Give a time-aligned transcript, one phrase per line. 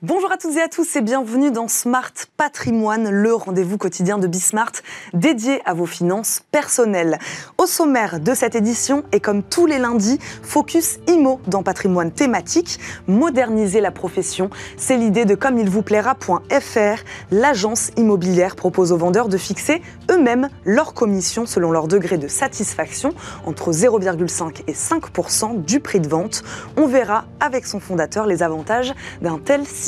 [0.00, 4.28] Bonjour à toutes et à tous et bienvenue dans Smart Patrimoine, le rendez-vous quotidien de
[4.28, 4.70] Bismart
[5.12, 7.18] dédié à vos finances personnelles.
[7.58, 12.78] Au sommaire de cette édition et comme tous les lundis, focus IMO dans patrimoine thématique,
[13.08, 17.02] moderniser la profession, c'est l'idée de comme il vous plaira.fr.
[17.32, 23.14] L'agence immobilière propose aux vendeurs de fixer eux-mêmes leur commission selon leur degré de satisfaction
[23.46, 26.44] entre 0,5 et 5% du prix de vente.
[26.76, 29.87] On verra avec son fondateur les avantages d'un tel système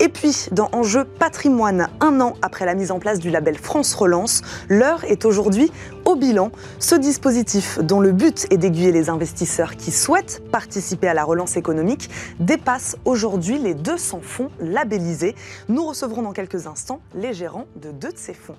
[0.00, 3.94] Et puis, dans Enjeu patrimoine, un an après la mise en place du label France
[3.94, 5.70] Relance, l'heure est aujourd'hui
[6.04, 6.50] au bilan.
[6.78, 11.56] Ce dispositif, dont le but est d'aiguiller les investisseurs qui souhaitent participer à la relance
[11.56, 12.08] économique,
[12.40, 15.34] dépasse aujourd'hui les 200 fonds labellisés.
[15.68, 18.56] Nous recevrons dans quelques instants les gérants de deux de ces fonds.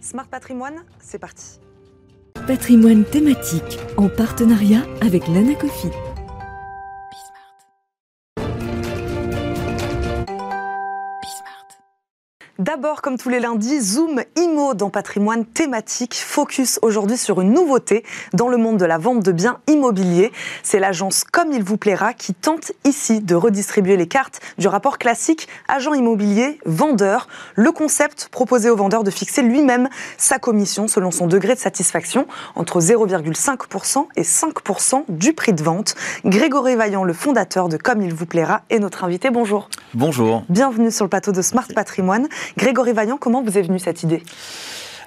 [0.00, 1.58] Smart Patrimoine, c'est parti.
[2.46, 5.88] Patrimoine thématique en partenariat avec l'Anacofi.
[12.60, 16.14] D'abord, comme tous les lundis, Zoom IMO dans patrimoine thématique.
[16.14, 20.30] Focus aujourd'hui sur une nouveauté dans le monde de la vente de biens immobiliers.
[20.62, 24.98] C'est l'agence Comme il vous plaira qui tente ici de redistribuer les cartes du rapport
[24.98, 27.26] classique agent immobilier vendeur.
[27.56, 32.28] Le concept proposé au vendeur de fixer lui-même sa commission selon son degré de satisfaction
[32.54, 35.96] entre 0,5% et 5% du prix de vente.
[36.24, 39.30] Grégory Vaillant, le fondateur de Comme il vous plaira, est notre invité.
[39.30, 39.68] Bonjour.
[39.92, 40.44] Bonjour.
[40.48, 42.28] Bienvenue sur le plateau de Smart Patrimoine.
[42.56, 44.22] Grégory Vaillant, comment vous est venue cette idée?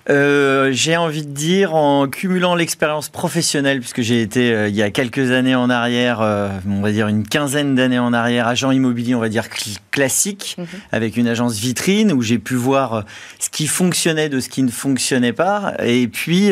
[0.10, 4.82] Euh, j'ai envie de dire en cumulant l'expérience professionnelle, puisque j'ai été euh, il y
[4.82, 8.72] a quelques années en arrière, euh, on va dire une quinzaine d'années en arrière, agent
[8.72, 9.50] immobilier, on va dire
[9.98, 10.68] classique, mhm.
[10.92, 13.04] avec une agence vitrine où j'ai pu voir
[13.40, 15.74] ce qui fonctionnait de ce qui ne fonctionnait pas.
[15.84, 16.52] Et puis,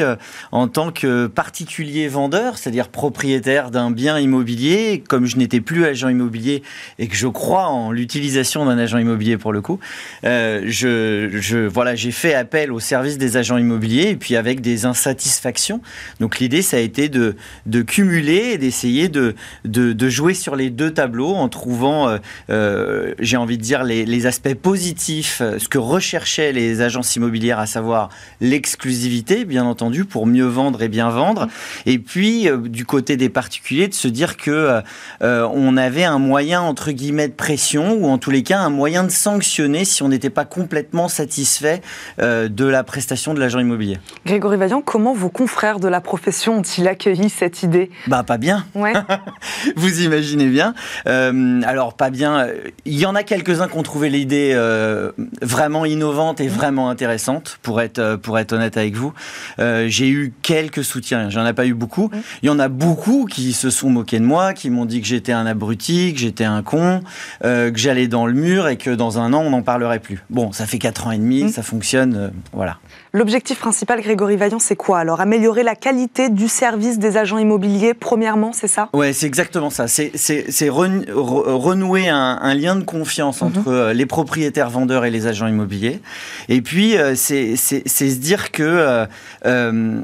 [0.51, 6.09] en tant que particulier vendeur, c'est-à-dire propriétaire d'un bien immobilier, comme je n'étais plus agent
[6.09, 6.63] immobilier
[6.97, 9.79] et que je crois en l'utilisation d'un agent immobilier pour le coup,
[10.23, 14.85] je, je, voilà, j'ai fait appel au service des agents immobiliers et puis avec des
[14.85, 15.81] insatisfactions.
[16.19, 17.35] Donc l'idée, ça a été de,
[17.67, 19.35] de cumuler et d'essayer de,
[19.65, 22.17] de, jouer sur les deux tableaux en trouvant, euh,
[22.49, 27.17] euh, j'ai envie de dire, les, les, aspects positifs, euh, ce que recherchaient les agences
[27.17, 28.07] immobilières, à savoir
[28.39, 31.49] l'exclusivité, bien entendu, pour mieux vendre et bien vendre.
[31.85, 34.81] Et puis, du côté des particuliers, de se dire que
[35.21, 39.03] on avait un moyen, entre guillemets, de pression, ou en tous les cas, un moyen
[39.03, 41.81] de sanctionner si on n'était pas complètement satisfait
[42.19, 43.99] de la prestation de l'agent immobilier.
[44.25, 47.89] Grégory Vaillant, comment vos confrères de la profession ont-ils accueilli cette idée?
[48.07, 48.65] Bah pas bien.
[48.75, 48.93] Ouais.
[49.75, 50.73] Vous imaginez bien.
[51.07, 52.47] Euh, alors pas bien.
[52.85, 57.59] Il y en a quelques-uns qui ont trouvé l'idée euh, vraiment innovante et vraiment intéressante,
[57.61, 59.13] pour être euh, pour être honnête avec vous.
[59.57, 61.29] J'ai eu quelques soutiens.
[61.29, 62.09] J'en ai pas eu beaucoup.
[62.41, 65.07] Il y en a beaucoup qui se sont moqués de moi, qui m'ont dit que
[65.07, 67.01] j'étais un abruti, que j'étais un con,
[67.41, 70.23] que j'allais dans le mur et que dans un an on n'en parlerait plus.
[70.29, 71.49] Bon, ça fait quatre ans et demi, mmh.
[71.49, 72.77] ça fonctionne, voilà.
[73.15, 77.93] L'objectif principal, Grégory Vaillant, c'est quoi Alors, améliorer la qualité du service des agents immobiliers,
[77.93, 78.89] premièrement, c'est ça?
[78.91, 79.87] Ouais, c'est exactement ça.
[79.87, 83.47] C'est renouer un, lien de confiance mhm.
[83.47, 86.01] entre euh, les propriétaires vendeurs et les agents immobiliers.
[86.49, 89.05] Et puis, euh, c'est se dire que
[89.45, 90.01] euh,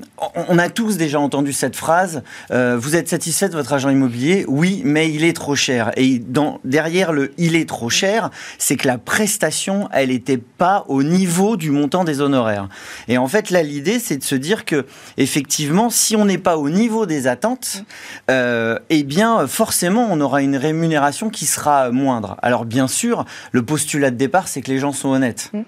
[0.48, 4.46] on a tous déjà entendu cette phrase vous êtes satisfait de votre agent immobilier?
[4.48, 5.92] Oui, mais il est trop cher.
[5.98, 10.86] Et dans, derrière le il est trop cher, c'est que la prestation, elle n'était pas
[10.88, 12.70] au niveau du montant des honoraires.
[13.08, 14.86] Et en fait, là, l'idée, c'est de se dire que,
[15.18, 17.84] effectivement, si on n'est pas au niveau des attentes,
[18.30, 22.38] euh, eh bien, forcément, on aura une rémunération qui sera moindre.
[22.42, 25.50] Alors, bien sûr, le postulat de départ, c'est que les gens sont honnêtes.
[25.54, 25.62] Mm.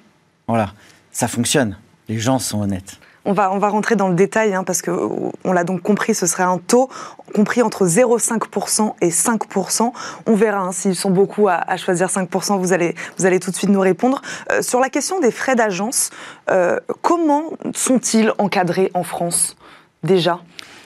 [0.48, 0.74] Voilà,
[1.12, 1.78] ça fonctionne.
[2.10, 3.00] Les gens sont honnêtes.
[3.26, 6.58] On va, rentrer dans le détail, hein, parce qu'on l'a donc compris, ce serait un
[6.58, 6.90] taux
[7.34, 9.92] compris entre 0,5% et 5%.
[10.28, 13.56] On verra hein, s'ils sont beaucoup à, choisir 5%, vous allez, vous allez tout de
[13.56, 14.22] suite nous répondre.
[14.52, 16.10] Euh, sur la question des frais d'agence,
[16.52, 19.56] euh, comment sont-ils encadrés en France
[20.04, 20.40] déjà?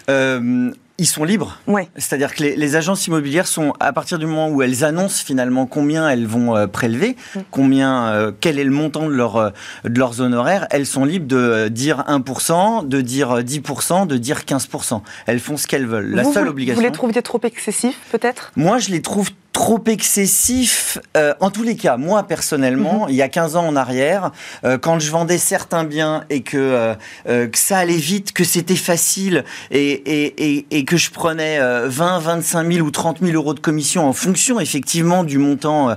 [0.10, 1.60] Euh, ils sont libres.
[1.68, 1.90] Ouais.
[1.96, 6.10] C'est-à-dire que les, agences immobilières sont, à partir du moment où elles annoncent finalement combien
[6.10, 7.40] elles vont euh, prélever, mm.
[7.52, 9.50] combien, euh, quel est le montant de, leur, euh,
[9.84, 15.02] de leurs honoraires, elles sont libres de dire 1%, de dire 10%, de dire 15%.
[15.28, 16.16] Elles font ce qu'elles veulent.
[16.16, 16.82] La seule obligation.
[16.82, 18.52] Vous les trouvez trop excessifs, peut-être?
[18.56, 21.00] Moi, je les trouve trop excessif.
[21.18, 23.09] Euh, en tous les cas, moi personnellement, mhm.
[23.09, 24.31] il y a 15 ans en arrière,
[24.63, 26.57] euh, quand je vendais certains biens et que,
[27.27, 32.19] euh, que ça allait vite, que c'était facile et, et, et, que je prenais 20,
[32.19, 35.95] 25 000 ou 30 000 euros de commission en fonction effectivement du montant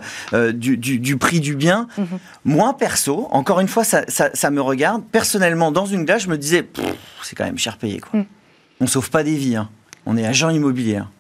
[0.54, 2.18] du, du, prix du bien, mhm.
[2.46, 5.02] moi perso, encore une fois, ça, ça, me regarde.
[5.12, 6.66] Personnellement, dans une glace, je me disais,
[7.22, 8.00] c'est quand même cher payé.
[8.00, 8.20] Quoi.
[8.20, 8.26] Mhm.
[8.80, 9.56] On sauve pas des vies.
[9.56, 9.68] Hein.
[10.06, 10.96] On est agent immobilier.
[10.96, 11.10] Hein.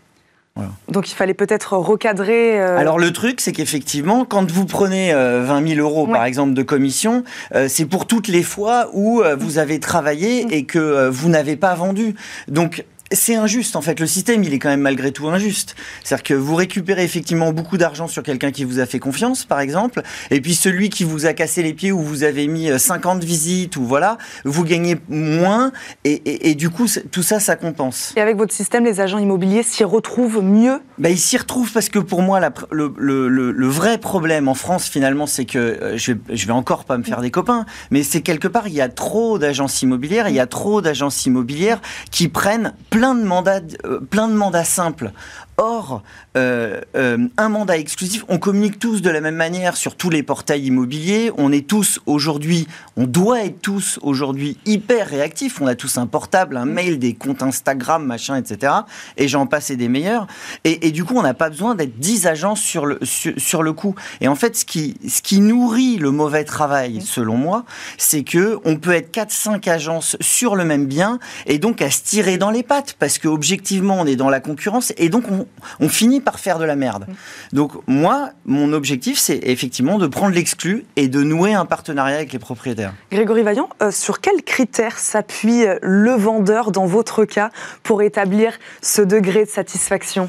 [0.88, 2.60] Donc il fallait peut-être recadrer.
[2.60, 6.62] Euh, Alors le truc, c'est qu'effectivement, quand vous prenez 20 000 euros par exemple de
[6.62, 7.24] commission,
[7.68, 10.48] c'est pour toutes les fois où vous avez travaillé mm.
[10.50, 12.14] et que vous n'avez pas vendu.
[12.48, 13.98] Donc c'est injuste en fait.
[13.98, 15.74] Le système, il est quand même malgré tout injuste.
[16.04, 19.60] C'est-à-dire que vous récupérez effectivement beaucoup d'argent sur quelqu'un qui vous a fait confiance, par
[19.60, 23.22] exemple, et puis celui qui vous a cassé les pieds ou vous avez mis 50
[23.22, 25.72] euh, visites ou voilà, vous gagnez moins
[26.04, 28.12] et, du coup tout ça, ça compense.
[28.16, 30.80] Et avec votre système, les agents immobiliers s'y retrouvent mieux?
[30.98, 32.40] Ben, Ils s'y retrouvent parce que pour moi,
[32.70, 37.02] le, vrai problème en France finalement, c'est que euh, je, je vais encore pas me
[37.02, 40.40] faire des copains, mais c'est quelque part il y a trop d'agences immobilières, il y
[40.40, 41.80] a trop d'agences immobilières
[42.10, 42.99] qui prennent plein
[43.84, 45.12] euh, plein de mandats simples.
[45.62, 46.02] Or,
[46.38, 50.22] euh, euh, un mandat exclusif, on communique tous de la même manière sur tous les
[50.22, 51.30] portails immobiliers.
[51.36, 52.66] On est tous aujourd'hui,
[52.96, 55.60] on doit être tous aujourd'hui hyper réactifs.
[55.60, 58.72] On a tous un portable, un mail, des comptes Instagram, machin, etc.
[59.18, 60.26] Et j'en passe et des meilleurs.
[60.64, 63.94] Et, du coup, on n'a pas besoin d'être 10 agents sur le, sur, le coup.
[64.22, 67.66] Et en fait, ce qui, ce qui nourrit le mauvais travail, selon moi,
[67.98, 72.02] c'est que on peut être 4-5 agences sur le même bien et donc à se
[72.02, 75.46] tirer dans les pattes parce que objectivement, on est dans la concurrence et donc on,
[75.80, 77.06] on finit par faire de la merde.
[77.52, 82.32] Donc moi, mon objectif, c'est effectivement de prendre l'exclu et de nouer un partenariat avec
[82.32, 82.92] les propriétaires.
[83.12, 87.50] Grégory Vaillant, euh, sur quels critères s'appuie le vendeur dans votre cas
[87.82, 88.52] pour établir
[88.82, 90.28] ce degré de satisfaction?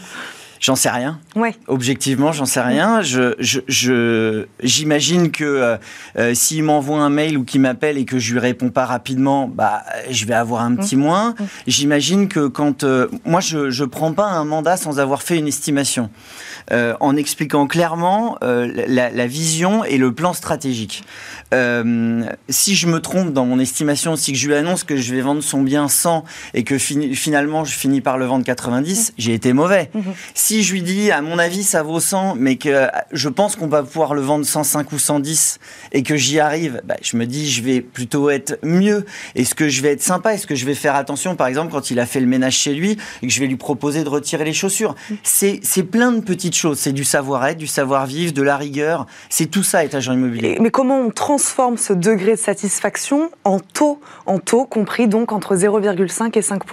[0.61, 1.19] J'en sais rien.
[1.35, 1.55] Ouais.
[1.67, 3.01] Objectivement, j'en sais rien.
[3.01, 5.77] Je, je, j'imagine que euh,
[6.19, 9.47] euh, s'il m'envoie un mail ou qu'il m'appelle et que je lui réponds pas rapidement,
[9.47, 9.81] bah,
[10.11, 10.99] je vais avoir un petit mmh.
[10.99, 11.31] moins.
[11.31, 11.43] Mmh.
[11.65, 15.47] J'imagine que quand euh, moi, je, je prends pas un mandat sans avoir fait une
[15.47, 16.11] estimation,
[16.71, 21.03] en expliquant clairement la, la, vision et le plan stratégique.
[21.51, 25.41] Si je me trompe dans mon estimation, si je lui annonce que je vais vendre
[25.41, 29.13] son bien 100 et que finalement je finis par le vendre 90, mmh.
[29.17, 29.89] j'ai été mauvais
[30.33, 33.67] si je lui dis, à mon avis, ça vaut 100, mais que je pense qu'on
[33.67, 35.59] va pouvoir le vendre 105 ou 110
[35.91, 39.05] et que j'y arrive, bah, je me dis, je vais plutôt être mieux.
[39.35, 41.91] Est-ce que je vais être sympa Est-ce que je vais faire attention, par exemple, quand
[41.91, 44.43] il a fait le ménage chez lui et que je vais lui proposer de retirer
[44.43, 44.95] les chaussures?
[45.23, 46.79] C'est plein de petites choses.
[46.79, 49.07] C'est du savoir-être, du savoir-vivre, de la rigueur.
[49.29, 50.57] C'est tout ça, être agent immobilier.
[50.61, 51.40] Mais comment on transforme
[51.77, 56.63] ce degré de satisfaction en taux, en taux compris donc entre 0,5 et 5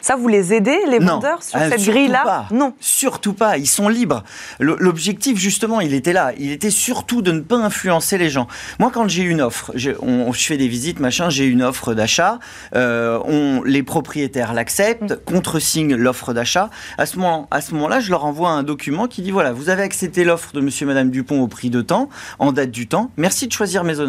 [0.00, 2.74] Ça, vous les aidez, les vendeurs, sur ah, cette grille-là Non.
[2.80, 3.58] Surtout pas.
[3.58, 4.24] Ils sont libres.
[4.58, 6.32] L'objectif, justement, il était là.
[6.38, 8.46] Il était surtout de ne pas influencer les gens.
[8.78, 12.38] Moi, quand j'ai une offre, on, je fais des visites, machin, j'ai une offre d'achat,
[12.74, 15.18] euh, les propriétaires l'acceptent, mm.
[15.24, 16.70] contre-signent l'offre d'achat.
[16.98, 20.24] À ce moment, moment-là, je leur envoie un document qui dit voilà, vous avez accepté
[20.24, 22.08] l'offre de Monsieur, et Madame Dupont au prix de temps,
[22.38, 23.10] en date du temps.
[23.16, 24.00] Merci de choisir mes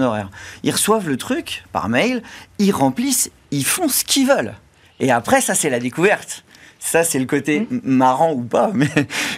[0.63, 2.21] Ils reçoivent le truc par mail,
[2.59, 4.53] ils remplissent, ils font ce qu'ils veulent.
[4.99, 6.43] Et après, ça, c'est la découverte.
[6.79, 7.79] Ça, c'est le côté mmh.
[7.83, 8.71] marrant ou pas.
[8.73, 8.87] Mais,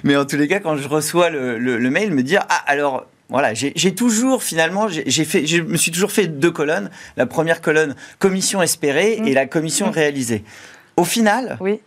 [0.04, 3.06] mais en tous les cas, quand je reçois le, le, mail, me dire Ah, alors.
[3.32, 6.90] Voilà, j'ai toujours finalement, j'ai fait, je me suis toujours fait deux colonnes.
[7.16, 9.28] La première colonne commission espérée mmh.
[9.28, 9.92] et la commission mmh.
[9.92, 10.44] réalisée.
[10.98, 11.80] Au final, oui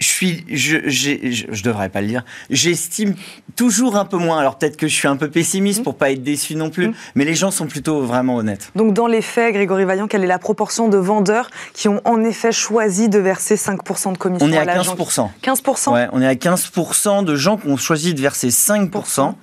[0.00, 2.24] je suis, je, je, je, devrais pas le dire.
[2.48, 3.14] J'estime
[3.54, 4.38] toujours un peu moins.
[4.38, 5.84] Alors peut-être que je suis un peu pessimiste mmh.
[5.84, 6.94] pour pas être déçu non plus, mmh.
[7.14, 8.72] mais les gens sont plutôt vraiment honnêtes.
[8.74, 12.24] Donc dans les faits, Grégory Vaillant, quelle est la proportion de vendeurs qui ont en
[12.24, 15.28] effet choisi de verser 5% de commission On est à, 15%.
[15.42, 19.34] 15% Ouais, on est à 15% de gens qui ont choisi de verser 5%.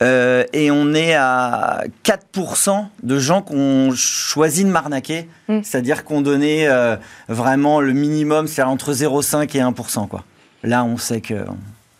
[0.00, 5.28] Euh, et on est à 4% de gens qui ont choisi de m'arnaquer.
[5.48, 5.60] Mmh.
[5.64, 6.96] C'est-à-dire qu'on donnait euh,
[7.28, 9.87] vraiment le minimum, c'est entre 0,5 et 1%.
[9.90, 10.24] Quoi.
[10.62, 11.44] Là, on sait que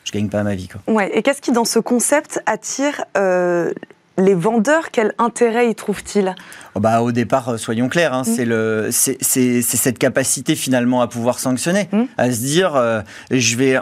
[0.04, 0.68] je gagne pas ma vie.
[0.68, 0.80] Quoi.
[0.92, 1.10] Ouais.
[1.14, 3.72] Et qu'est-ce qui, dans ce concept, attire euh,
[4.16, 4.90] les vendeurs?
[4.90, 6.34] Quel intérêt y trouvent-ils?
[6.74, 8.90] Oh, bah, Au départ, euh, soyons clairs, hein, mmh.
[8.90, 12.02] c'est cette capacité finalement à pouvoir sanctionner, mmh.
[12.16, 13.78] à se dire, euh, je vais...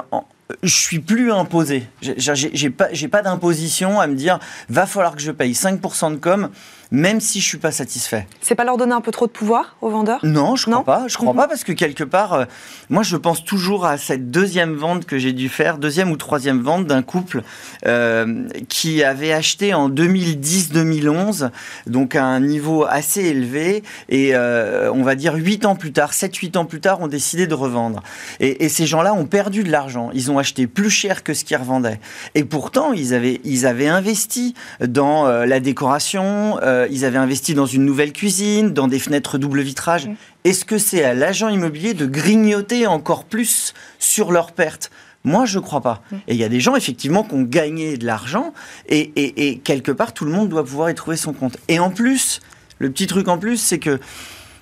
[0.63, 1.85] je suis plus imposé.
[2.01, 6.51] J'ai pas, pas d'imposition à me dire va falloir que je paye 5% de com
[6.97, 8.27] même si je suis pas satisfait.
[8.41, 10.21] C'est pas leur donner un peu trop de pouvoir aux vendeurs?
[10.23, 11.05] Non, je crois pas.
[11.09, 11.37] Je crois mhm.
[11.37, 12.45] pas parce que quelque part, euh,
[12.89, 16.63] moi, je pense toujours à cette deuxième vente que j'ai dû faire, deuxième ou troisième
[16.63, 17.43] vente d'un couple
[17.85, 21.51] euh, qui avait acheté en 2010-2011,
[21.87, 26.13] donc à un niveau assez élevé, et euh, on va dire huit ans plus tard,
[26.13, 28.03] 7-8 ans plus tard, ont décidé de revendre.
[28.41, 30.11] Et, et ces gens-là ont perdu de l'argent.
[30.15, 32.01] Ils ont acheté plus cher que ce qu'ils revendaient.
[32.35, 36.59] Et pourtant, ils avaient, ils avaient investi dans la décoration.
[36.87, 40.09] Euh, ils avaient investi dans une nouvelle cuisine, dans des fenêtres double vitrage.
[40.45, 44.91] Est-ce que c'est à l'agent immobilier de grignoter encore plus sur leurs pertes?
[45.25, 46.03] Moi, je ne crois pas.
[46.29, 48.53] Et il y a des gens, effectivement, qui ont gagné de l'argent,
[48.89, 51.59] et, quelque part, tout le monde doit pouvoir y trouver son compte.
[51.67, 52.41] Et en plus,
[52.79, 53.99] le petit truc en plus, c'est que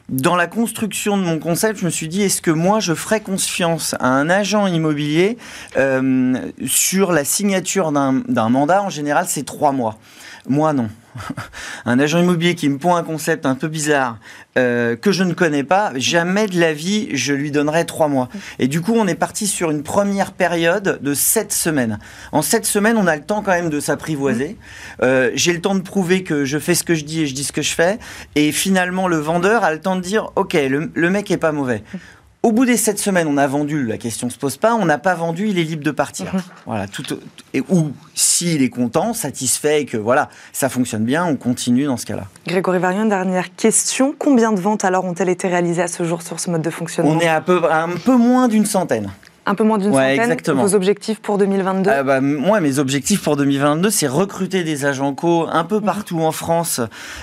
[0.08, 3.20] dans la construction de mon concept, je me suis dit, est-ce que moi, je ferais
[3.20, 5.36] confiance à un agent immobilier
[5.76, 6.34] euh,
[6.66, 8.82] sur la signature d'un mandat?
[8.82, 9.98] En général, c'est trois mois.
[10.48, 10.88] Moi, non.
[11.84, 14.18] un agent immobilier qui me pond un concept un peu bizarre
[14.56, 18.28] euh, que je ne connais pas, jamais de la vie je lui donnerai trois mois.
[18.58, 21.98] Et du coup, on est parti sur une première période de sept semaines.
[22.32, 24.56] En sept semaines, on a le temps quand même de s'apprivoiser.
[25.02, 27.34] Euh, j'ai le temps de prouver que je fais ce que je dis et je
[27.34, 27.98] dis ce que je fais.
[28.34, 31.52] Et finalement, le vendeur a le temps de dire, ok, le, le mec est pas
[31.52, 31.82] mauvais.
[32.44, 34.74] Au bout des sept semaines, on a vendu, la question se pose pas.
[34.74, 36.34] On n'a pas vendu, il est libre de partir.
[36.34, 36.42] Mhm.
[36.66, 37.02] Voilà, tout,
[37.54, 41.96] et, ou s'il est content, satisfait et que voilà, ça fonctionne bien, on continue dans
[41.96, 42.24] ce cas-là.
[42.46, 44.14] Grégory Varion, dernière question.
[44.18, 47.12] Combien de ventes alors ont-elles été réalisées à ce jour sur ce mode de fonctionnement?
[47.12, 49.10] On est à peu, un peu moins d'une centaine.
[49.46, 50.20] Un peu moins d'une centaine.
[50.20, 50.62] Exactement.
[50.62, 55.12] Vos objectifs pour 2022 ah bah, Moi, mes objectifs pour 2022, c'est recruter des agents
[55.12, 55.84] co un peu mhm.
[55.84, 56.80] partout en France,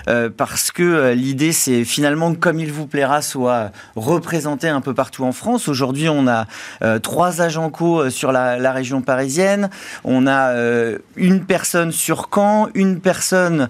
[0.07, 4.81] euh, parce que euh, l'idée, c'est finalement que comme il vous plaira, soit représenté un
[4.81, 5.67] peu partout en France.
[5.67, 6.45] Aujourd'hui, on a
[6.83, 9.69] euh, trois agents co sur la, la, région parisienne,
[10.03, 10.53] on a
[11.17, 13.67] une personne sur Caen, une personne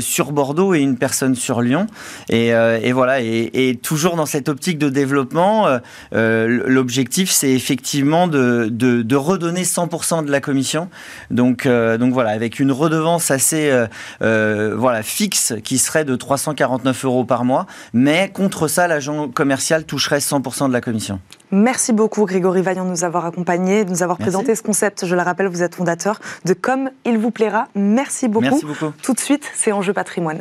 [0.00, 1.86] sur Bordeaux et une personne sur Lyon.
[2.28, 5.66] Et, et voilà, et, et, toujours dans cette optique de développement,
[6.12, 10.88] l'objectif, c'est effectivement de, de, redonner 100% de la commission.
[11.30, 13.86] Donc, euh, donc voilà, avec une redevance assez euh,
[14.22, 17.66] euh, voilà, fixe qui serait de 349 euros par mois.
[17.92, 21.20] Mais contre ça, l'agent commercial toucherait 100% de la commission.
[21.50, 25.04] Merci beaucoup Grégory Vaillant de nous avoir accompagnés, de nous avoir présenté ce concept.
[25.06, 27.68] Je le rappelle, vous êtes fondateur de Comme il vous plaira.
[27.74, 28.44] Merci beaucoup.
[28.44, 28.92] Merci beaucoup.
[29.02, 30.40] Tout de suite, c'est Enjeu patrimoine.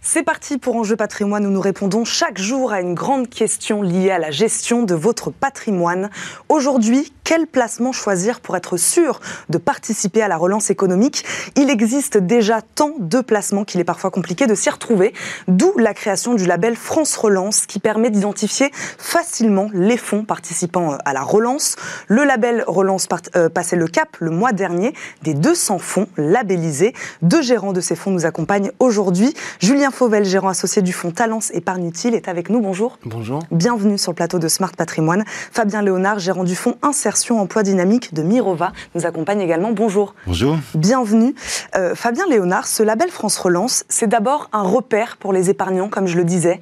[0.00, 4.12] C'est parti pour Enjeu patrimoine où nous répondons chaque jour à une grande question liée
[4.12, 6.08] à la gestion de votre patrimoine.
[6.48, 11.24] Aujourd'hui, quel placement choisir pour être sûr de participer à la relance économique?
[11.56, 15.12] Il existe déjà tant de placements qu'il est parfois compliqué de s'y retrouver,
[15.48, 21.12] d'où la création du label France Relance qui permet d'identifier facilement les fonds participant à
[21.12, 21.76] la relance.
[22.06, 26.94] Le label Relance euh, passait le cap le mois dernier des 200 fonds labellisés.
[27.20, 29.34] Deux gérants de ces fonds nous accompagnent aujourd'hui.
[29.58, 32.60] Julien Fauvel, gérant associé du fonds Talence Épargne Utile, est avec nous.
[32.60, 32.98] Bonjour.
[33.04, 33.42] Bonjour.
[33.50, 35.24] Bienvenue sur le plateau de Smart Patrimoine.
[35.26, 39.72] Fabien Léonard, gérant du fonds Insertion Emploi Dynamique de Mirova, nous accompagne également.
[39.72, 40.14] Bonjour.
[40.26, 40.58] Bonjour.
[40.74, 41.34] Bienvenue.
[41.76, 46.06] Euh, Fabien Léonard, ce label France Relance, c'est d'abord un repère pour les épargnants, comme
[46.06, 46.60] je le disais.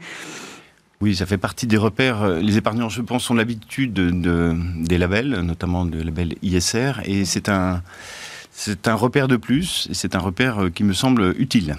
[1.00, 2.22] Oui, ça fait partie des repères.
[2.22, 7.24] Euh, les épargnants, je pense, ont l'habitude de, des labels, notamment le label ISR, et
[7.24, 7.82] c'est un,
[8.52, 11.76] c'est un repère de plus, et c'est un repère euh, qui me semble utile.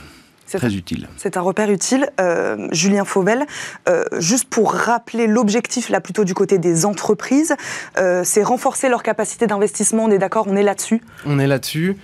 [0.48, 1.08] C'est très utile.
[1.18, 2.10] C'est un repère utile.
[2.20, 3.46] Euh, Julien Fauvel,
[3.90, 7.56] euh, juste pour rappeler l'objectif, là plutôt du côté des entreprises,
[7.98, 10.06] euh, c'est renforcer leur capacité d'investissement.
[10.06, 11.98] On est d'accord, on est là-dessus On est là-dessus.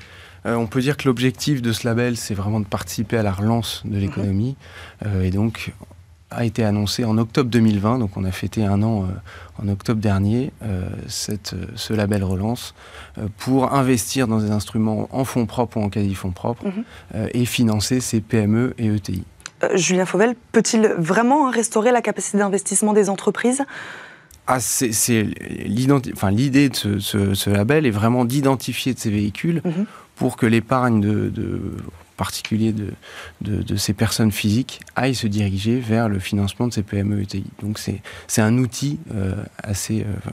[0.45, 3.81] on peut dire que l'objectif de ce label, c'est vraiment de participer à la relance
[3.85, 4.57] de l'économie.
[5.21, 5.71] et donc,
[6.35, 9.07] a été annoncé en octobre 2020, donc on a fêté un an euh,
[9.61, 12.73] en octobre dernier, euh, cette, euh, ce label relance,
[13.37, 17.27] pour investir dans des instruments en fonds propres ou en quasi-fonds propres mhm.
[17.33, 19.23] et financer ces PME et ETI.
[19.75, 23.63] Julien Fauvel, peut-il vraiment restaurer la capacité d'investissement des entreprises?
[24.45, 25.23] Ah, c'est
[25.65, 29.85] l'idée de ce, label est vraiment d'identifier de ces véhicules mhm.
[30.15, 31.31] pour que l'épargne de,
[32.17, 32.93] particulier de,
[33.41, 37.45] de, ces personnes physiques aillent se diriger vers le financement de ces PME ETI.
[37.61, 40.29] Donc c'est un outil euh, assez euh,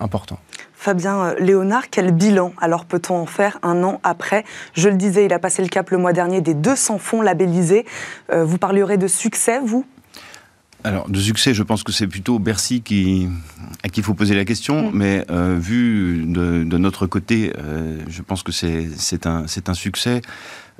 [0.00, 0.38] important.
[0.74, 4.44] Fabien euh, Léonard, quel bilan alors peut-on en faire un an après?
[4.74, 7.86] Je le disais, il a passé le cap le mois dernier des 200 fonds labellisés.
[8.32, 9.84] vous parlerez de succès, vous?
[10.84, 13.26] Alors, de succès, je pense que c'est plutôt Bercy qui,
[13.82, 14.94] à qui il faut poser la question, mm.
[14.94, 20.20] mais euh, vu de, de, notre côté, euh, je pense que c'est un, un succès.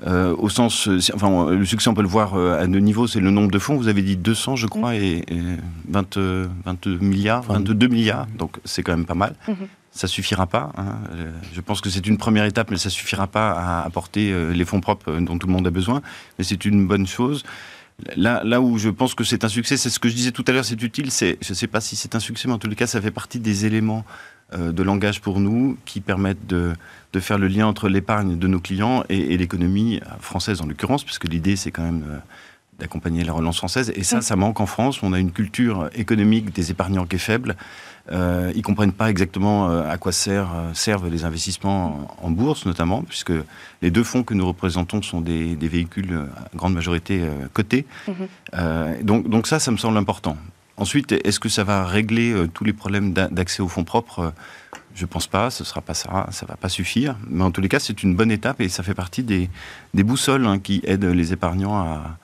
[0.07, 3.31] Euh, au sens, enfin, le succès, on peut le voir à deux niveaux, c'est le
[3.31, 3.77] nombre de fonds.
[3.77, 5.03] Vous avez dit 200, je crois, mm.
[5.03, 5.25] et,
[5.89, 6.19] 20,
[6.67, 9.35] 22 milliards, 22 milliards, donc c'est quand même pas mal.
[9.49, 9.55] Mm-hmm.
[9.91, 10.73] Ça suffira pas.
[10.77, 10.99] Hein.
[11.55, 14.81] Je pense que c'est une première étape, mais ça suffira pas à apporter les fonds
[14.81, 16.03] propres dont tout le monde a besoin.
[16.37, 17.45] Mais c'est une bonne chose.
[18.17, 20.45] Là, là où je pense que c'est un succès, c'est ce que je disais tout
[20.49, 21.11] à l'heure, c'est utile.
[21.11, 23.39] Je ne sais pas si c'est un succès, mais en tout cas, ça fait partie
[23.39, 24.05] des éléments
[24.53, 26.75] euh, de langage pour nous qui permettent de,
[27.21, 31.55] faire le lien entre l'épargne de nos clients et, l'économie française en l'occurrence, puisque l'idée,
[31.55, 32.19] c'est quand même euh,
[32.79, 33.93] d'accompagner la relance française.
[33.95, 35.03] Et ça, ça manque en France.
[35.03, 37.57] On a une culture économique des épargnants qui est faible.
[38.13, 42.67] Euh, ils comprennent pas exactement euh, à quoi sert, euh, servent les investissements en, bourse,
[42.67, 43.33] notamment, puisque
[43.81, 47.87] les deux fonds que nous représentons sont des, véhicules à grande majorité cotés.
[48.07, 49.03] Mhm.
[49.03, 50.37] donc, donc ça, ça me semble important.
[50.77, 54.33] Ensuite, est-ce que ça va régler euh, tous les problèmes d'accès aux fonds propres?
[54.95, 57.17] Je pense pas, ce sera pas ça, ça va pas suffire.
[57.29, 59.49] Mais en tous les cas, c'est une bonne étape et ça fait partie des,
[59.93, 62.19] boussoles hein, qui aident les épargnants à,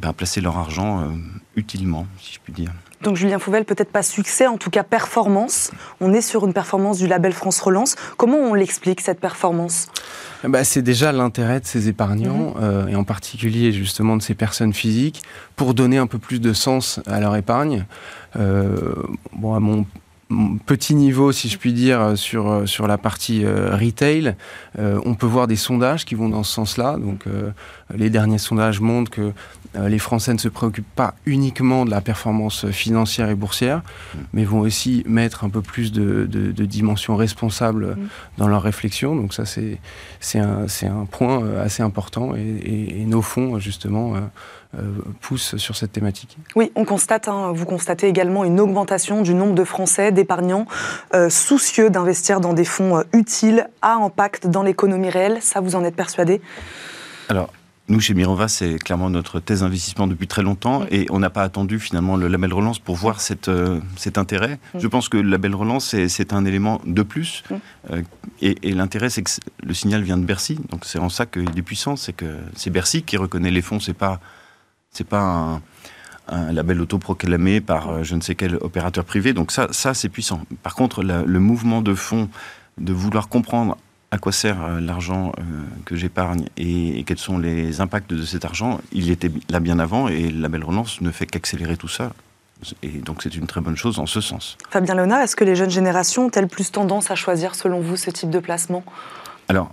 [0.00, 1.04] ben, placer leur argent euh,
[1.56, 2.72] utilement, si je puis dire.
[3.02, 5.70] Donc Julien Fouvel, peut-être pas succès, en tout cas performance.
[6.00, 7.94] On est sur une performance du label France Relance.
[8.16, 9.88] Comment on l'explique cette performance?
[10.44, 12.62] Bah, C'est déjà l'intérêt de ces épargnants, mhm.
[12.62, 15.22] euh, et en particulier justement de ces personnes physiques,
[15.54, 17.86] pour donner un peu plus de sens à leur épargne.
[18.36, 18.94] Euh,
[19.32, 19.86] bon, à mon
[20.66, 24.34] petit niveau, si je puis dire, sur, sur la partie euh, retail.
[24.76, 26.98] on peut voir des sondages qui vont dans ce sens-là.
[26.98, 27.24] Donc,
[27.94, 29.32] les derniers sondages montrent que
[29.86, 34.18] les Français ne se préoccupent pas uniquement de la performance financière et boursière, mm.
[34.32, 38.08] mais vont aussi mettre un peu plus de, de, dimension responsable mm.
[38.38, 39.14] dans leur réflexion.
[39.14, 44.14] Donc ça, c'est un, un, point euh, assez important et, nos fonds, justement,
[44.76, 44.80] euh,
[45.20, 46.36] poussent sur cette thématique.
[46.56, 50.66] Oui, on constate, hein, vous constatez également une augmentation du nombre de Français, d'épargnants,
[51.30, 55.38] soucieux d'investir dans des fonds utiles, à impact dans l'économie réelle.
[55.40, 56.42] Ça, vous en êtes persuadé?
[57.28, 57.50] Alors,
[57.88, 61.42] nous, chez Mirova, c'est clairement notre thèse d'investissement depuis très longtemps et on n'a pas
[61.42, 64.58] attendu finalement le label relance pour voir cette, euh, cet intérêt.
[64.74, 67.44] Je pense que le label relance, c'est un élément de plus.
[67.90, 68.02] Euh,
[68.42, 69.30] et, l'intérêt, c'est que
[69.62, 70.58] le signal vient de Bercy.
[70.70, 71.96] Donc c'est en ça qu'il est puissant.
[71.96, 73.80] C'est que c'est Bercy qui reconnaît les fonds.
[73.80, 74.20] C'est pas,
[74.90, 75.60] c'est pas
[76.28, 79.32] un, label autoproclamé par euh, je ne sais quel opérateur privé.
[79.32, 80.42] Donc ça, ça c'est puissant.
[80.62, 82.28] Par contre, le mouvement de fonds
[82.76, 83.78] de vouloir comprendre
[84.10, 85.42] à quoi sert euh, l'argent euh,
[85.84, 90.08] que j'épargne et, quels sont les impacts de cet argent, il était là bien avant
[90.08, 92.12] et la belle relance ne fait qu'accélérer tout ça.
[92.82, 94.58] Et donc c'est une très bonne chose en ce sens.
[94.70, 98.10] Fabien Léonard, est-ce que les jeunes générations ont-elles plus tendance à choisir selon vous ce
[98.10, 98.82] type de placement?
[99.48, 99.72] Alors,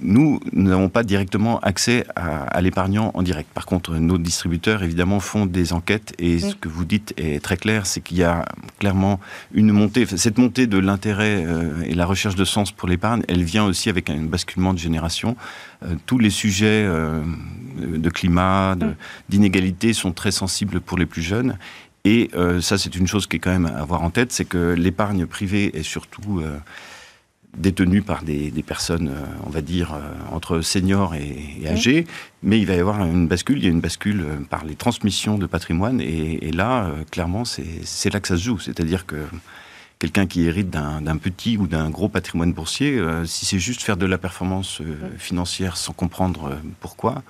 [0.00, 3.48] nous, nous n'avons pas directement accès à, l'épargnant en direct.
[3.52, 7.56] Par contre, nos distributeurs, évidemment, font des enquêtes et ce que vous dites est très
[7.56, 8.44] clair, c'est qu'il y a
[8.78, 9.18] clairement
[9.52, 10.06] une montée.
[10.06, 13.88] Cette montée de l'intérêt euh, et la recherche de sens pour l'épargne, elle vient aussi
[13.88, 15.36] avec un basculement de génération.
[15.84, 17.22] Euh, tous les sujets euh,
[17.78, 18.76] de climat,
[19.28, 21.58] d'inégalité sont très sensibles pour les plus jeunes.
[22.04, 22.30] Et
[22.60, 25.24] ça, c'est une chose qui est quand même à avoir en tête, c'est que l'épargne
[25.24, 26.42] privée est surtout
[27.56, 32.06] détenus par des, personnes, euh, on va dire, euh, entre seniors et, âgés,
[32.42, 34.74] mais il va y avoir une bascule, il y a une bascule euh, par les
[34.74, 38.58] transmissions de patrimoine, et, là, clairement, c'est là que ça se joue.
[38.58, 39.16] C'est-à-dire que
[39.98, 44.04] quelqu'un qui hérite d'un petit ou d'un gros patrimoine boursier, si c'est juste faire de
[44.04, 44.82] la performance
[45.16, 47.22] financière sans comprendre pourquoi,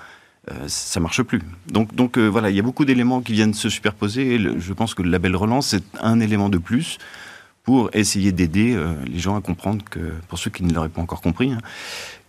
[0.67, 1.41] ça marche plus.
[1.69, 4.95] Donc, donc voilà, il y a beaucoup d'éléments qui viennent se superposer, et je pense
[4.95, 6.99] que le label relance, c'est un élément de plus
[7.65, 11.03] pour essayer d'aider euh, les gens à comprendre que, pour ceux qui ne l'auraient pas
[11.03, 11.59] encore compris, hein,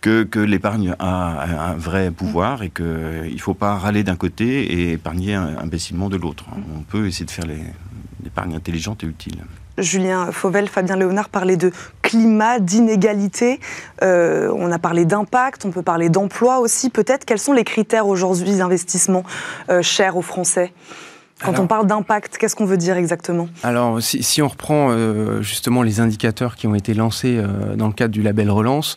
[0.00, 4.92] que, l'épargne a un vrai pouvoir et qu'il ne faut pas râler d'un côté et
[4.92, 6.44] épargner imbécilement de l'autre.
[6.76, 7.46] On peut essayer de faire
[8.22, 9.36] l'épargne intelligente et utile.
[9.78, 13.60] Julien Fauvel, Fabien Léonard parlaient de climat, d'inégalité.
[14.02, 16.90] Euh, on a parlé d'impact, on peut parler d'emploi aussi.
[16.90, 19.24] Peut-être quels sont les critères aujourd'hui d'investissement
[19.70, 20.72] euh, chers aux Français?
[21.44, 23.48] Quand on parle d'impact, qu'est-ce qu'on veut dire exactement?
[23.62, 27.92] Alors, si, on reprend euh, justement les indicateurs qui ont été lancés euh, dans le
[27.92, 28.96] cadre du label Relance,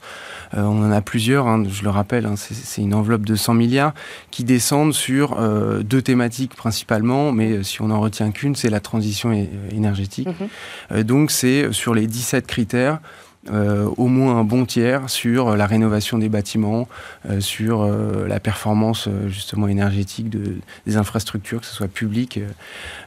[0.55, 3.53] euh, on en a plusieurs, hein, je le rappelle, hein, c'est une enveloppe de 100
[3.53, 3.93] milliards
[4.31, 5.37] qui descendent sur
[5.83, 9.31] deux thématiques principalement, mais si on n'en retient qu'une, c'est la transition
[9.71, 10.27] énergétique.
[10.91, 11.03] Mhm.
[11.03, 12.99] donc, c'est sur les 17 critères
[13.49, 16.87] euh, au moins un bon tiers sur la rénovation des bâtiments,
[17.29, 22.39] euh, sur euh, la performance justement énergétique de, des infrastructures, que ce soit public.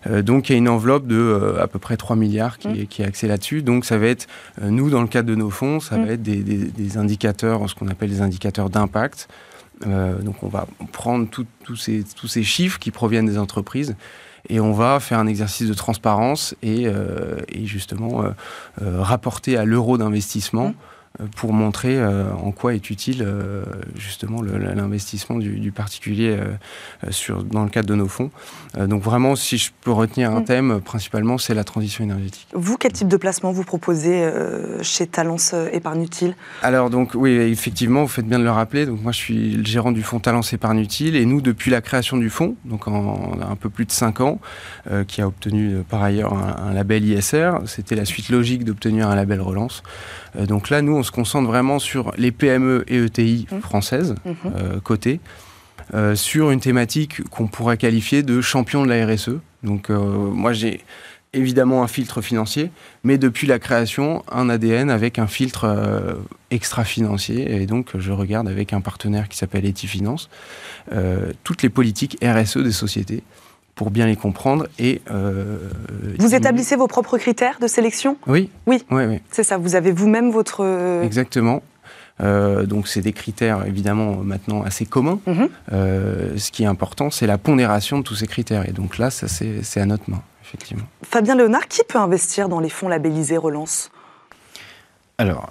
[0.09, 2.87] donc il y a une enveloppe de à peu près 3 milliards qui, mmh.
[2.87, 3.63] qui est axée là-dessus.
[3.63, 4.27] Donc ça va être,
[4.63, 6.05] nous dans le cadre de nos fonds, ça mmh.
[6.07, 9.29] va être des, des, des, indicateurs, ce qu'on appelle des indicateurs d'impact.
[9.85, 13.97] Donc on va prendre tous ces, chiffres qui proviennent des entreprises
[14.49, 18.31] et on va faire un exercice de transparence et, euh, justement euh,
[18.83, 20.69] euh, rapporter à l'euro d'investissement.
[20.69, 20.75] Mmh.
[21.19, 23.65] Euh, pour montrer euh, en quoi est utile euh,
[23.97, 26.37] justement l'investissement du, particulier
[27.11, 28.31] sur, dans le cadre de nos fonds.
[28.77, 30.45] donc vraiment, si je peux retenir un mm.
[30.45, 32.47] thème, principalement, c'est la transition énergétique.
[32.53, 34.29] Vous, quel type de placement vous proposez
[34.83, 36.35] chez Talence Épargne Utile?
[36.63, 38.87] Alors donc oui, effectivement, vous faites bien de le rappeler.
[38.87, 41.81] Donc moi, je suis le gérant du fonds Talence Épargne Utile et nous, depuis la
[41.81, 44.41] création du fonds, donc en, un peu plus de 5 ans,
[45.07, 49.15] qui a obtenu par ailleurs un, un label ISR, c'était la suite logique d'obtenir un
[49.15, 49.83] label relance.
[50.37, 53.61] donc là, nous, on se concentre vraiment sur les PME et ETI mmh.
[53.61, 54.33] françaises, mmh.
[54.55, 55.21] euh, cotées,
[55.95, 59.39] euh, sur une thématique qu'on pourrait qualifier de champion de la RSE.
[59.63, 60.85] Donc, euh, moi, j'ai
[61.33, 62.71] évidemment un filtre financier,
[63.03, 66.19] mais depuis la création, un ADN avec un filtre
[66.51, 67.63] extra-financier.
[67.63, 70.29] Et donc, je regarde avec un partenaire qui s'appelle Etifinance
[71.45, 73.23] toutes les politiques RSE des sociétés
[73.75, 75.01] pour bien les comprendre et.
[76.19, 78.17] vous établissez vos propres critères de sélection?
[78.27, 78.51] Oui.
[78.67, 78.85] Oui.
[78.91, 79.21] oui, oui.
[79.31, 79.59] C'est ça.
[79.59, 80.65] Vous avez vous-même votre.
[81.05, 81.63] Exactement.
[82.21, 85.21] donc c'est des critères évidemment maintenant assez communs.
[85.27, 85.49] Mhm.
[85.71, 88.69] ce qui est important, c'est la pondération de tous ces critères.
[88.69, 90.85] Et donc là, ça c'est à notre main, effectivement.
[91.03, 93.91] Fabien Léonard, qui peut investir dans les fonds labellisés Relance?
[95.19, 95.51] Alors,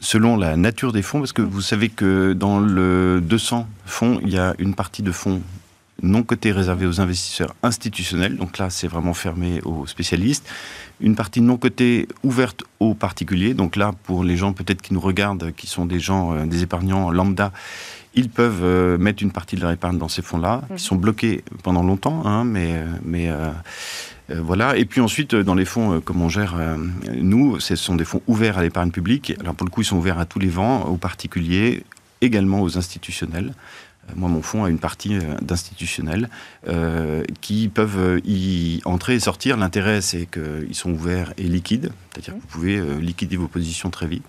[0.00, 4.30] selon la nature des fonds, parce que vous savez que dans le 200 fonds, il
[4.30, 5.40] y a une partie de fonds
[6.02, 10.48] non cotés réservés aux investisseurs institutionnels, donc là c'est vraiment fermé aux spécialistes,
[11.00, 15.00] une partie non cotée ouverte aux particuliers, donc là pour les gens peut-être qui nous
[15.00, 17.52] regardent, qui sont des gens, euh, des épargnants lambda,
[18.18, 20.78] ils peuvent euh, mettre une partie de leur épargne dans ces fonds-là, qui mhm.
[20.78, 23.52] sont bloqués pendant longtemps, hein, mais, euh, mais euh,
[24.28, 24.76] voilà.
[24.76, 26.56] Et puis ensuite, dans les fonds, comme on gère,
[27.14, 29.34] nous, ce sont des fonds ouverts à l'épargne publique.
[29.40, 31.84] Alors pour le coup, ils sont ouverts à tous les vents, aux particuliers,
[32.20, 33.54] également aux institutionnels.
[34.16, 36.28] Moi, mon fonds a une partie d'institutionnels
[37.40, 39.56] qui peuvent y entrer et sortir.
[39.56, 44.06] L'intérêt, c'est qu'ils sont ouverts et liquides, c'est-à-dire que vous pouvez liquider vos positions très
[44.06, 44.26] vite.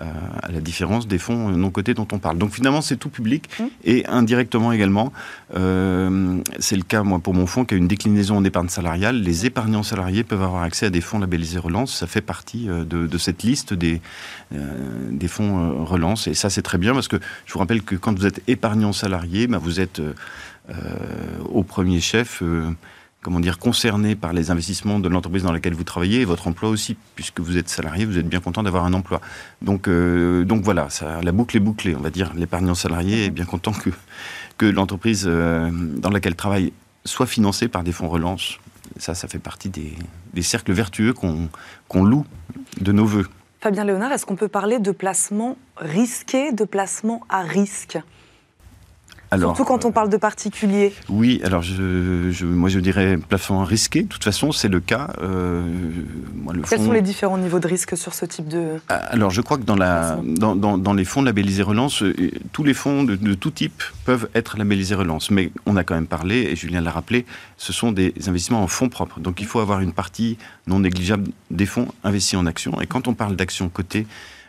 [0.00, 0.04] Euh,
[0.42, 2.38] à la différence des fonds non cotés dont on parle.
[2.38, 3.64] Donc finalement, c'est tout public mmh.
[3.84, 5.12] et indirectement également.
[5.54, 9.20] Euh, c'est le cas, moi, pour mon fonds, qui a une déclinaison en épargne salariale.
[9.20, 11.94] Les épargnants salariés peuvent avoir accès à des fonds labellisés relance.
[11.94, 14.00] Ça fait partie euh, de, cette liste des,
[14.50, 16.28] des fonds relance.
[16.28, 18.94] Et ça, c'est très bien parce que je vous rappelle que quand vous êtes épargnant
[18.94, 20.00] salarié, bah, vous êtes
[21.50, 22.42] au premier chef
[23.22, 26.70] comment dire, concerné par les investissements de l'entreprise dans laquelle vous travaillez et votre emploi
[26.70, 29.20] aussi, puisque vous êtes salarié, vous êtes bien content d'avoir un emploi.
[29.60, 30.88] Donc, euh, donc voilà,
[31.22, 32.32] la boucle est bouclée, on va dire.
[32.34, 33.90] L'épargnant salarié est bien content que,
[34.56, 36.72] que l'entreprise euh, dans laquelle travaille
[37.04, 38.58] soit financée par des fonds relance.
[38.96, 39.94] Ça, ça fait partie des,
[40.34, 42.26] des cercles vertueux qu'on loue
[42.80, 43.26] de nos voeux.
[43.60, 47.98] Fabien Léonard, est-ce qu'on peut parler de placement risqué, de placement à risque?
[49.38, 50.92] Surtout quand on parle de particuliers.
[51.08, 54.02] Oui, alors je, moi je dirais plafond risqué.
[54.02, 55.08] De toute façon, c'est le cas.
[55.22, 55.62] Euh,
[56.68, 58.80] Quels sont les différents niveaux de risque sur ce type de.
[58.88, 62.14] Ah, alors je crois que dans, la, dans, dans, les fonds labellisés relance, euh,
[62.52, 65.30] tous les fonds de, de, tout type peuvent être labellisés relance.
[65.30, 67.24] Mais on a quand même parlé, et Julien l'a rappelé,
[67.56, 69.20] ce sont des investissements en fonds propres.
[69.20, 72.80] Donc il faut avoir une partie non négligeable des fonds investis en actions.
[72.80, 74.06] Et quand on parle d'actions cotées,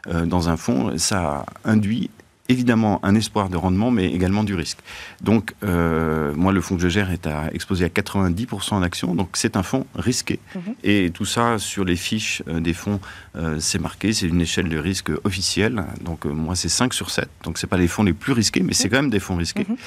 [0.08, 2.10] euh, dans un fonds, ça induit
[2.52, 4.80] évidemment un espoir de rendement, mais également du risque.
[5.22, 9.16] Donc, euh, moi, le fonds que je gère est à, exposé à 90% en actions,
[9.16, 10.40] donc c'est un fonds risqué.
[10.56, 10.76] Mhm.
[10.84, 13.00] Et tout ça, sur les fiches euh, des fonds,
[13.36, 15.84] euh, c'est marqué, c'est une échelle de risque officielle.
[16.04, 17.28] Donc, moi, c'est 5 sur 7.
[17.44, 18.92] Donc, ce pas les fonds les plus risqués, mais c'est mhm.
[18.92, 19.66] quand même des fonds risqués.
[19.68, 19.78] Mhm.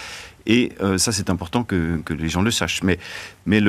[0.46, 2.82] Et ça, c'est important que, que, les gens le sachent.
[2.82, 2.98] Mais,
[3.46, 3.60] mais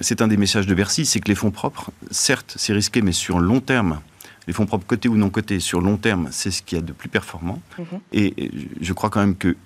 [0.00, 3.12] c'est un des messages de Bercy, c'est que les fonds propres, certes, c'est risqué, mais
[3.12, 4.00] sur long terme,
[4.46, 6.84] les fonds propres cotés ou non cotés sur long terme, c'est ce qu'il y a
[6.84, 7.60] de plus performant.
[7.78, 8.00] Mhm.
[8.12, 9.56] Et je crois quand même que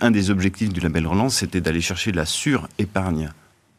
[0.00, 3.30] un des objectifs du label Relance, c'était d'aller chercher la sur-épargne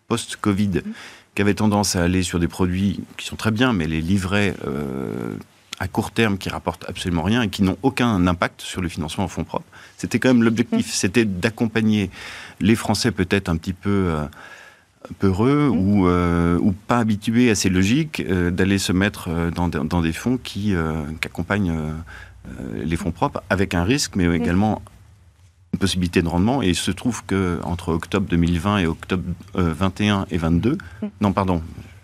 [0.07, 0.93] post-Covid, mhm.
[1.35, 4.55] qui avait tendance à aller sur des produits qui sont très bien, mais les livrets
[4.65, 5.35] euh,
[5.79, 9.25] à court terme qui rapportent absolument rien et qui n'ont aucun impact sur le financement
[9.25, 9.65] en fonds propres.
[9.97, 10.93] C'était quand même l'objectif, mhm.
[10.93, 12.09] c'était d'accompagner
[12.59, 14.07] les Français peut-être un petit peu...
[14.09, 14.25] Euh,
[15.19, 15.77] peureux mmh.
[15.77, 20.01] ou, euh, ou, pas habitués à ces logiques euh, d'aller se mettre euh, dans, dans,
[20.01, 20.73] des fonds qui,
[21.25, 21.73] accompagnent
[22.75, 24.81] les fonds propres avec un risque, mais également
[25.73, 26.61] une possibilité de rendement.
[26.61, 31.05] Et il se trouve que entre octobre 2020 et octobre 21 et 22, mmh.
[31.21, 31.61] non pardon,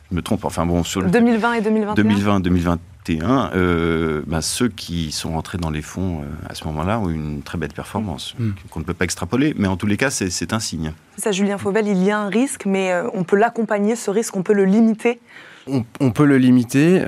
[0.10, 0.46] je me trompe.
[0.46, 2.40] Enfin bon, sur 2020 et 2021.
[2.40, 2.80] 2020,
[3.10, 7.10] 2021 euh, bah, ceux qui sont rentrés dans les fonds euh, à ce moment-là ont
[7.10, 8.52] une très belle performance, mm.
[8.70, 10.94] qu'on ne peut pas extrapoler, mais en tous les cas, c'est un signe.
[11.18, 14.36] Ça, Julien Fauvel, il y a un risque, mais euh, on peut l'accompagner, ce risque,
[14.36, 15.20] on peut le limiter?
[15.68, 17.04] On, peut le limiter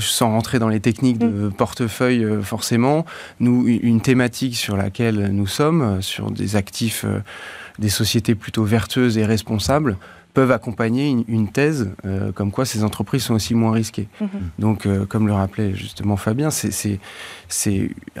[0.00, 1.52] sans rentrer dans les techniques de mm.
[1.52, 3.06] portefeuille forcément.
[3.38, 7.04] Nous, une thématique sur laquelle nous sommes, sur des actifs,
[7.78, 9.96] des sociétés plutôt vertueuses et responsables,
[10.36, 14.06] peuvent accompagner une, thèse euh, comme quoi ces entreprises sont aussi moins risquées.
[14.20, 14.28] Mhm.
[14.58, 17.00] Donc, euh, comme le rappelait justement Fabien, c'est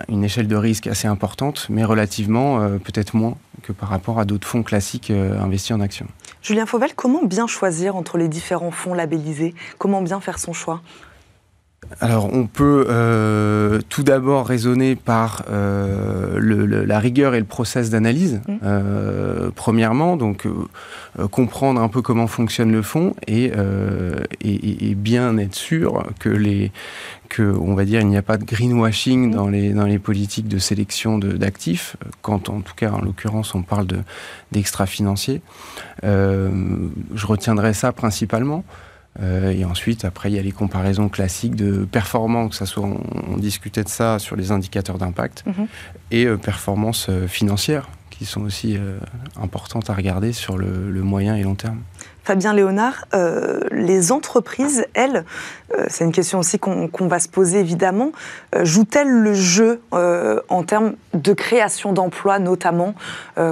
[0.08, 4.24] une échelle de risque assez importante, mais relativement euh, peut-être moins que par rapport à
[4.24, 6.06] d'autres fonds classiques investis en actions.
[6.40, 9.54] Julien Fauvel, comment bien choisir entre les différents fonds labellisés?
[9.76, 10.80] Comment bien faire son choix?
[12.00, 18.40] Alors, on peut euh, tout d'abord raisonner par euh, la rigueur et le process d'analyse,
[18.46, 18.52] mmh.
[18.64, 20.48] euh, premièrement, donc
[21.30, 23.52] comprendre un peu comment fonctionne le fonds et,
[24.96, 26.72] bien être sûr que les
[27.28, 29.34] que on va dire il n'y a pas de greenwashing mmh.
[29.34, 33.62] dans les dans les politiques de sélection d'actifs quand en tout cas en l'occurrence on
[33.62, 33.86] parle
[34.52, 35.40] d'extra financiers
[36.02, 38.64] je retiendrai ça principalement
[39.22, 42.84] euh, et ensuite, après, il y a les comparaisons classiques de performance, que ça soit,
[42.84, 45.66] on, discutait de ça sur les indicateurs d'impact, mhm.
[46.10, 48.78] et euh, performance euh, financière, qui sont aussi
[49.38, 51.82] importantes à regarder sur le moyen et long terme.
[52.26, 55.24] Fabien Léonard, euh, les entreprises, elles,
[55.78, 58.10] euh, c'est une question aussi qu'on va se poser évidemment,
[58.56, 62.94] euh, jouent-elles le jeu en termes de création d'emplois, notamment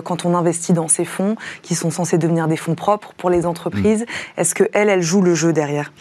[0.03, 3.47] quand on investit dans ces fonds qui sont censés devenir des fonds propres pour les
[3.47, 4.03] entreprises?
[4.03, 4.41] Mmh.
[4.41, 5.93] Est-ce qu'elles, elles jouent le jeu derrière?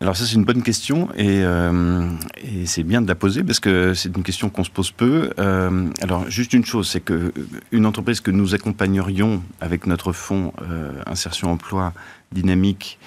[0.00, 2.08] Alors ça c'est une bonne question euh,
[2.42, 5.30] et, c'est bien de la poser parce que c'est une question qu'on se pose peu.
[5.38, 7.32] Euh, alors juste une chose, c'est que
[7.70, 11.92] une entreprise que nous accompagnerions avec notre fonds euh, insertion emploi
[12.32, 12.98] dynamique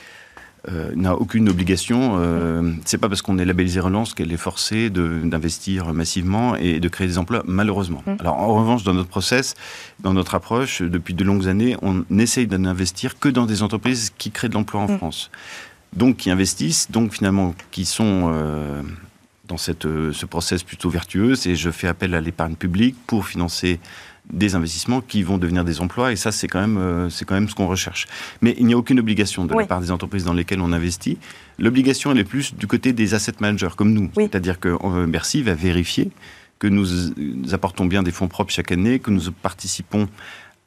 [0.97, 2.19] n'a aucune obligation.
[2.83, 7.07] c'est pas parce qu'on est labellisé relance qu'elle est forcée d'investir massivement et de créer
[7.07, 8.03] des emplois, malheureusement.
[8.05, 8.15] Mmh.
[8.19, 9.53] Alors en revanche, dans notre process,
[10.01, 14.29] dans notre approche, depuis de longues années, on essaye d'investir que dans des entreprises qui
[14.29, 14.97] créent de l'emploi en mmh.
[14.97, 15.31] France
[15.93, 18.81] donc qui investissent, donc finalement qui sont euh,
[19.47, 21.33] dans cette, euh, ce process plutôt vertueux.
[21.47, 23.79] Et je fais appel à l'épargne publique pour financer
[24.31, 26.11] des investissements qui vont devenir des emplois.
[26.11, 28.07] Et ça, c'est quand même, euh, c'est quand même ce qu'on recherche.
[28.41, 31.17] Mais il n'y a aucune obligation de la part des entreprises dans lesquelles on investit.
[31.59, 34.11] L'obligation, elle est plus du côté des asset managers comme nous.
[34.15, 36.11] C'est-à-dire que Bercy va vérifier
[36.59, 40.07] que nous apportons bien des fonds propres chaque année, que nous participons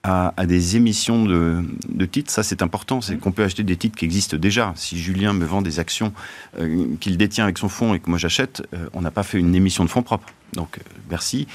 [0.03, 4.07] à, des émissions de, titres, ça c'est important, c'est qu'on peut acheter des titres qui
[4.07, 4.73] existent déjà.
[4.75, 6.13] Si Julien me vend des actions
[6.59, 9.39] euh, qu'il détient avec son fonds et que moi j'achète, euh, on n'a pas fait
[9.39, 10.29] une émission de fonds propres.
[10.55, 11.47] Donc euh, merci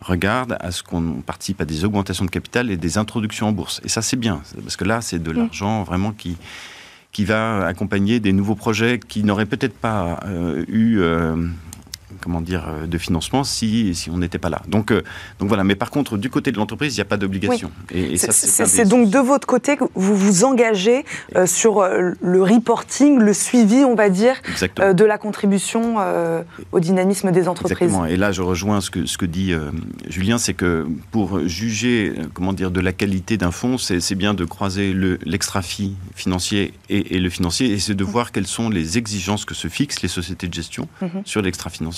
[0.00, 3.80] regarde à ce qu'on participe à des augmentations de capital et des introductions en bourse.
[3.84, 6.36] Et ça c'est bien, parce que là c'est de l'argent vraiment qui
[7.12, 10.20] qui va accompagner des nouveaux projets qui n'auraient peut-être pas
[10.68, 11.00] eu
[12.20, 14.62] comment dire, euh, de financement si, si on n'était pas là.
[14.68, 15.02] Donc, euh,
[15.38, 15.64] donc voilà.
[15.64, 17.70] Mais par contre, du côté de l'entreprise, il n'y a pas d'obligation.
[17.92, 23.32] Et, c'est donc de votre côté que vous vous engagez euh, sur le reporting, le
[23.32, 24.36] suivi, on va dire,
[24.76, 25.96] de la contribution
[26.72, 27.72] au dynamisme des entreprises.
[27.72, 28.06] Exactement.
[28.06, 29.52] Et là, je rejoins ce que, ce que dit
[30.08, 34.44] Julien, c'est que pour juger, comment dire, de la qualité d'un fonds, c'est bien de
[34.44, 38.08] croiser l'extra-fi financier et, le financier, et c'est de mmh.
[38.08, 41.06] voir quelles sont les exigences que se fixent les sociétés de gestion mmh.
[41.24, 41.95] sur l'extra-financier.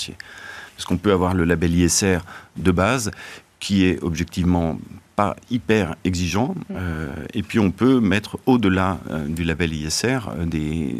[0.75, 2.19] Parce qu'on peut avoir le label ISR
[2.57, 3.11] de base,
[3.59, 4.79] qui est objectivement
[5.19, 6.73] pas hyper exigeant, mm.
[6.77, 10.95] euh, et puis on peut mettre au-delà euh, du label ISR euh, des,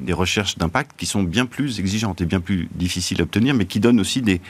[0.00, 3.66] des, recherches d'impact qui sont bien plus exigeantes et bien plus difficiles à obtenir, mais
[3.66, 4.40] qui donnent aussi des,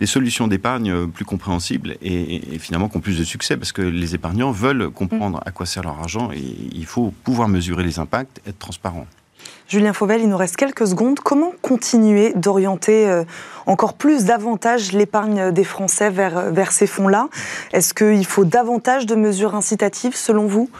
[0.00, 4.16] des solutions d'épargne plus compréhensibles et, finalement qui ont plus de succès, parce que les
[4.16, 8.40] épargnants veulent comprendre à quoi sert leur argent, et il faut pouvoir mesurer les impacts,
[8.44, 9.06] être transparent.
[9.68, 11.20] Julien Fauvel, il nous reste quelques secondes.
[11.20, 13.24] Comment continuer d'orienter euh,
[13.66, 17.28] encore plus davantage l'épargne des Français vers, euh, vers ces fonds-là?
[17.74, 20.70] Est-ce qu'il faut davantage de mesures incitatives selon vous?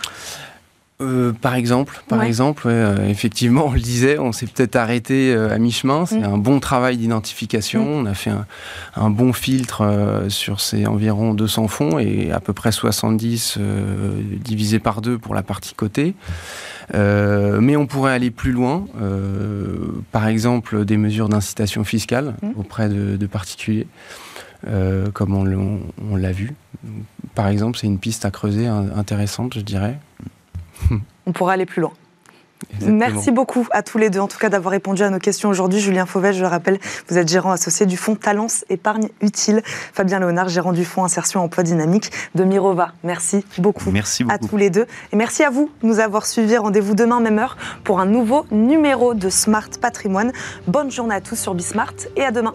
[1.01, 2.69] Euh, par exemple, par exemple,
[3.09, 6.07] effectivement, on le disait, on s'est peut-être arrêté à mi-chemin.
[6.07, 6.25] C'est mm.
[6.25, 7.85] un bon travail d'identification.
[7.85, 8.03] Mm.
[8.03, 8.33] On a fait
[8.97, 13.59] un, bon filtre sur ces environ 200 fonds et à peu près 70
[14.45, 16.15] divisé par deux pour la partie cotée.
[16.95, 22.49] Euh, mais on pourrait aller plus loin, euh, par exemple des mesures d'incitation fiscale mmh.
[22.57, 23.87] auprès de, particuliers,
[24.67, 26.55] euh, comme on, l'a vu.
[27.35, 29.99] Par exemple, c'est une piste à creuser intéressante, je dirais.
[31.29, 31.93] On pourrait aller plus loin.
[32.81, 35.79] Merci beaucoup à tous les deux, en tout cas, d'avoir répondu à nos questions aujourd'hui.
[35.79, 39.63] Julien Fauvel, je le rappelle, vous êtes gérant associé du fonds Talence Épargne Utile.
[39.93, 42.95] Fabien Léonard, gérant du fonds Insertion Emploi Dynamique de Mirova.
[43.05, 44.35] Merci beaucoup, merci beaucoup.
[44.35, 44.87] à tous les deux.
[45.13, 46.57] Et merci à vous de nous avoir suivis.
[46.57, 50.33] Rendez-vous demain, même heure, pour un nouveau numéro de Smart Patrimoine.
[50.67, 52.55] Bonne journée à tous sur Bismart et à demain.